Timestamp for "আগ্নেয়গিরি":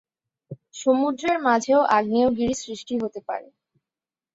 1.97-2.55